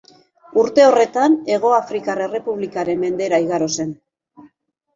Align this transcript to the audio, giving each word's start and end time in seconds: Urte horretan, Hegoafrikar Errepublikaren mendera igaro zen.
Urte 0.61 0.85
horretan, 0.91 1.35
Hegoafrikar 1.57 2.23
Errepublikaren 2.29 2.99
mendera 3.07 3.43
igaro 3.47 3.71
zen. 3.79 3.95